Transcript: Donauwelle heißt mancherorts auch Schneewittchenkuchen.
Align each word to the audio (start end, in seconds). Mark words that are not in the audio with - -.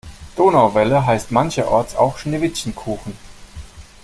Donauwelle 0.35 1.05
heißt 1.05 1.29
mancherorts 1.29 1.95
auch 1.95 2.17
Schneewittchenkuchen. 2.17 3.13